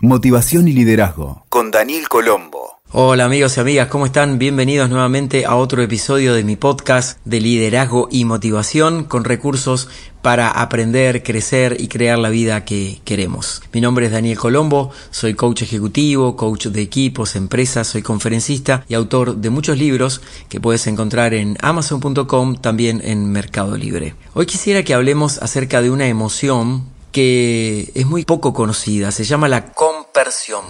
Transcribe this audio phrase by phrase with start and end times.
[0.00, 2.78] Motivación y Liderazgo con Daniel Colombo.
[2.92, 4.38] Hola amigos y amigas, ¿cómo están?
[4.38, 9.88] Bienvenidos nuevamente a otro episodio de mi podcast de liderazgo y motivación con recursos
[10.22, 13.60] para aprender, crecer y crear la vida que queremos.
[13.72, 18.94] Mi nombre es Daniel Colombo, soy coach ejecutivo, coach de equipos, empresas, soy conferencista y
[18.94, 24.14] autor de muchos libros que puedes encontrar en amazon.com, también en Mercado Libre.
[24.32, 29.48] Hoy quisiera que hablemos acerca de una emoción que es muy poco conocida, se llama
[29.48, 30.64] la compersión.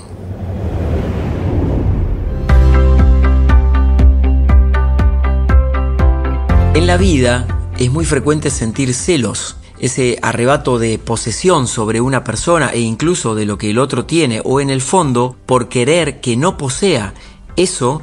[6.75, 12.71] En la vida es muy frecuente sentir celos, ese arrebato de posesión sobre una persona
[12.71, 16.37] e incluso de lo que el otro tiene o en el fondo por querer que
[16.37, 17.15] no posea
[17.57, 18.03] eso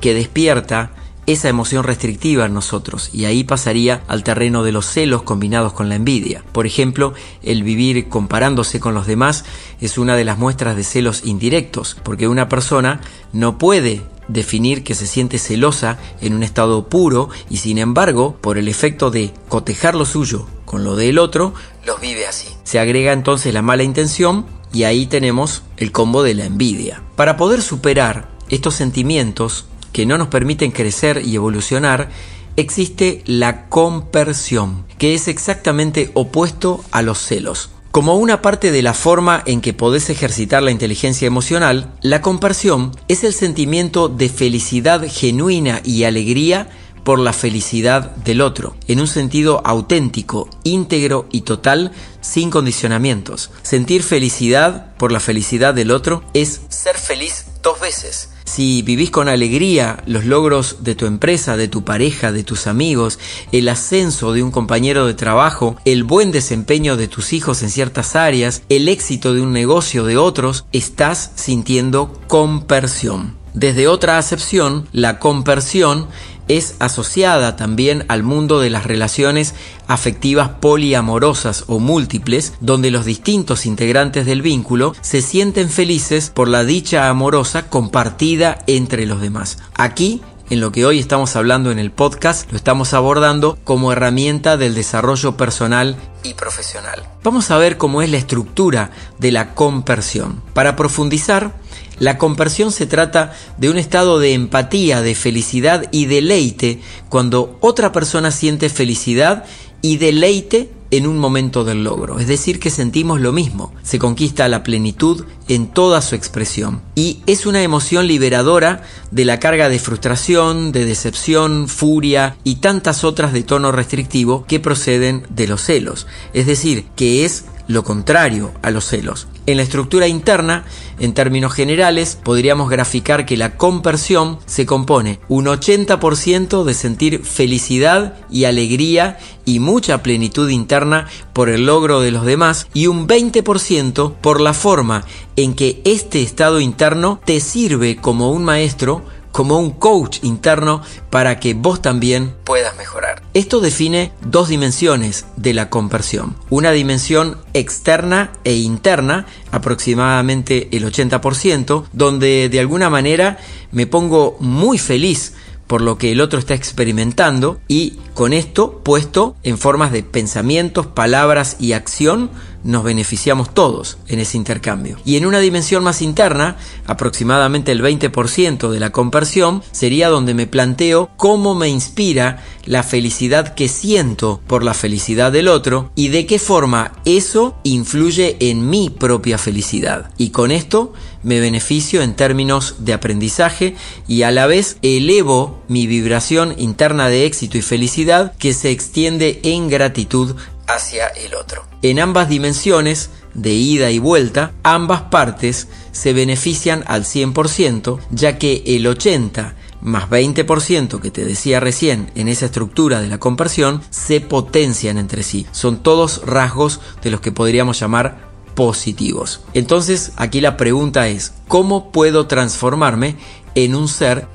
[0.00, 0.92] que despierta
[1.26, 5.88] esa emoción restrictiva en nosotros y ahí pasaría al terreno de los celos combinados con
[5.88, 6.44] la envidia.
[6.52, 9.44] Por ejemplo, el vivir comparándose con los demás
[9.80, 13.00] es una de las muestras de celos indirectos, porque una persona
[13.32, 18.58] no puede definir que se siente celosa en un estado puro y sin embargo, por
[18.58, 22.48] el efecto de cotejar lo suyo con lo del otro, los vive así.
[22.64, 27.02] Se agrega entonces la mala intención y ahí tenemos el combo de la envidia.
[27.14, 32.10] Para poder superar estos sentimientos, que no nos permiten crecer y evolucionar,
[32.56, 37.70] existe la compersión, que es exactamente opuesto a los celos.
[37.92, 42.92] Como una parte de la forma en que podés ejercitar la inteligencia emocional, la compersión
[43.08, 46.68] es el sentimiento de felicidad genuina y alegría
[47.04, 53.50] por la felicidad del otro, en un sentido auténtico, íntegro y total, sin condicionamientos.
[53.62, 59.28] Sentir felicidad por la felicidad del otro es ser feliz dos veces si vivís con
[59.28, 63.18] alegría los logros de tu empresa, de tu pareja, de tus amigos,
[63.52, 68.16] el ascenso de un compañero de trabajo, el buen desempeño de tus hijos en ciertas
[68.16, 73.34] áreas, el éxito de un negocio de otros, estás sintiendo compersión.
[73.52, 76.08] Desde otra acepción, la compersión
[76.48, 79.54] es asociada también al mundo de las relaciones
[79.88, 86.64] afectivas poliamorosas o múltiples, donde los distintos integrantes del vínculo se sienten felices por la
[86.64, 89.58] dicha amorosa compartida entre los demás.
[89.74, 94.56] Aquí en lo que hoy estamos hablando en el podcast, lo estamos abordando como herramienta
[94.56, 97.02] del desarrollo personal y profesional.
[97.24, 100.40] Vamos a ver cómo es la estructura de la compersión.
[100.54, 101.56] Para profundizar,
[101.98, 107.92] la compersión se trata de un estado de empatía, de felicidad y deleite cuando otra
[107.92, 109.44] persona siente felicidad
[109.82, 114.48] y deleite en un momento del logro, es decir, que sentimos lo mismo, se conquista
[114.48, 116.80] la plenitud en toda su expresión.
[116.94, 123.04] Y es una emoción liberadora de la carga de frustración, de decepción, furia y tantas
[123.04, 128.52] otras de tono restrictivo que proceden de los celos, es decir, que es lo contrario
[128.62, 129.26] a los celos.
[129.46, 130.64] En la estructura interna,
[130.98, 138.14] en términos generales, podríamos graficar que la compersión se compone un 80% de sentir felicidad
[138.30, 144.14] y alegría y mucha plenitud interna por el logro de los demás y un 20%
[144.14, 145.04] por la forma
[145.36, 149.04] en que este estado interno te sirve como un maestro
[149.36, 150.80] como un coach interno
[151.10, 153.22] para que vos también puedas mejorar.
[153.34, 156.34] Esto define dos dimensiones de la conversión.
[156.48, 163.36] Una dimensión externa e interna, aproximadamente el 80%, donde de alguna manera
[163.72, 165.34] me pongo muy feliz
[165.66, 170.86] por lo que el otro está experimentando y con esto puesto en formas de pensamientos,
[170.86, 172.30] palabras y acción
[172.66, 174.98] nos beneficiamos todos en ese intercambio.
[175.04, 176.56] Y en una dimensión más interna,
[176.86, 183.54] aproximadamente el 20% de la conversión, sería donde me planteo cómo me inspira la felicidad
[183.54, 188.90] que siento por la felicidad del otro y de qué forma eso influye en mi
[188.90, 190.10] propia felicidad.
[190.18, 193.76] Y con esto me beneficio en términos de aprendizaje
[194.08, 199.40] y a la vez elevo mi vibración interna de éxito y felicidad que se extiende
[199.42, 200.34] en gratitud
[200.66, 201.64] hacia el otro.
[201.82, 208.62] En ambas dimensiones, de ida y vuelta, ambas partes se benefician al 100%, ya que
[208.66, 214.20] el 80 más 20% que te decía recién en esa estructura de la conversión se
[214.20, 215.46] potencian entre sí.
[215.52, 219.42] Son todos rasgos de los que podríamos llamar positivos.
[219.54, 223.16] Entonces aquí la pregunta es, ¿cómo puedo transformarme
[223.54, 224.26] en un ser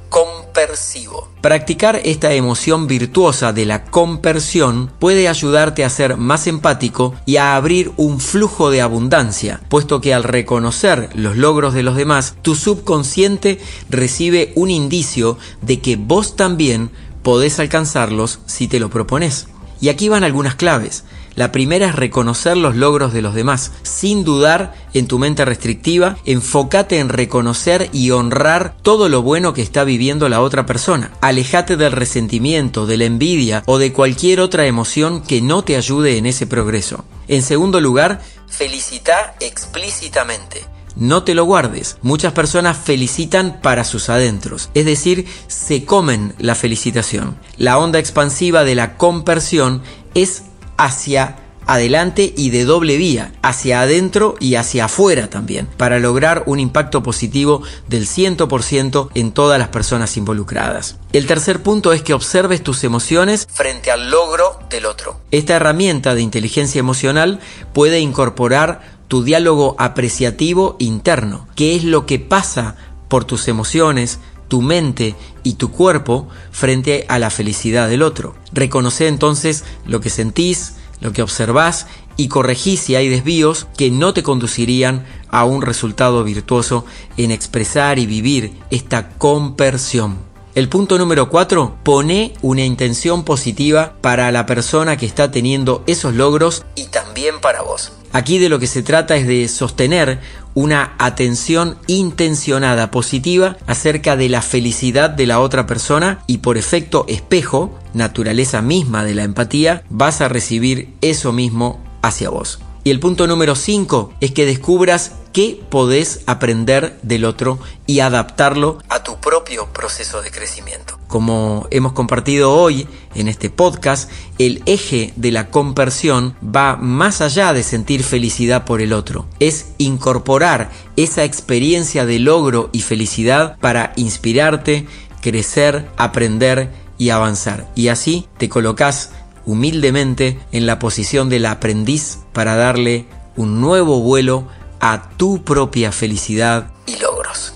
[1.41, 7.55] Practicar esta emoción virtuosa de la compersión puede ayudarte a ser más empático y a
[7.55, 12.55] abrir un flujo de abundancia, puesto que al reconocer los logros de los demás, tu
[12.55, 13.59] subconsciente
[13.89, 16.91] recibe un indicio de que vos también
[17.23, 19.47] podés alcanzarlos si te lo propones.
[19.79, 21.03] Y aquí van algunas claves.
[21.35, 26.17] La primera es reconocer los logros de los demás, sin dudar en tu mente restrictiva,
[26.25, 31.11] enfócate en reconocer y honrar todo lo bueno que está viviendo la otra persona.
[31.21, 36.17] Alejate del resentimiento, de la envidia o de cualquier otra emoción que no te ayude
[36.17, 37.05] en ese progreso.
[37.27, 40.65] En segundo lugar, felicita explícitamente.
[40.97, 41.97] No te lo guardes.
[42.01, 47.37] Muchas personas felicitan para sus adentros, es decir, se comen la felicitación.
[47.57, 49.81] La onda expansiva de la compersión
[50.13, 50.43] es
[50.83, 51.37] hacia
[51.67, 57.03] adelante y de doble vía, hacia adentro y hacia afuera también, para lograr un impacto
[57.03, 60.97] positivo del 100% en todas las personas involucradas.
[61.13, 65.19] El tercer punto es que observes tus emociones frente al logro del otro.
[65.31, 67.39] Esta herramienta de inteligencia emocional
[67.73, 72.75] puede incorporar tu diálogo apreciativo interno, qué es lo que pasa
[73.07, 74.19] por tus emociones,
[74.51, 78.35] tu mente y tu cuerpo frente a la felicidad del otro.
[78.51, 81.87] Reconoce entonces lo que sentís, lo que observás
[82.17, 86.83] y corregí si hay desvíos que no te conducirían a un resultado virtuoso
[87.15, 90.17] en expresar y vivir esta compersión.
[90.53, 96.13] El punto número 4, pone una intención positiva para la persona que está teniendo esos
[96.13, 97.91] logros y también para vos.
[98.13, 100.19] Aquí de lo que se trata es de sostener
[100.53, 107.03] una atención intencionada positiva acerca de la felicidad de la otra persona y por efecto
[107.09, 112.59] espejo, naturaleza misma de la empatía, vas a recibir eso mismo hacia vos.
[112.83, 118.79] Y el punto número 5 es que descubras qué podés aprender del otro y adaptarlo
[118.89, 120.97] a tu propio proceso de crecimiento.
[121.07, 127.53] Como hemos compartido hoy en este podcast, el eje de la conversión va más allá
[127.53, 129.27] de sentir felicidad por el otro.
[129.39, 134.87] Es incorporar esa experiencia de logro y felicidad para inspirarte,
[135.21, 137.67] crecer, aprender y avanzar.
[137.75, 139.11] Y así te colocas
[139.45, 143.05] humildemente en la posición del aprendiz para darle
[143.35, 144.47] un nuevo vuelo
[144.79, 147.53] a tu propia felicidad y logros.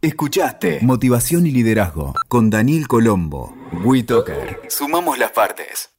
[0.00, 3.54] Escuchaste Motivación y Liderazgo con Daniel Colombo.
[3.84, 4.60] WeToker.
[4.68, 5.97] Sumamos las partes.